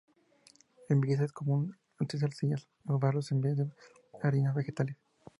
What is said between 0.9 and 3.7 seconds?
belleza es común utilizar arcillas o barros en vez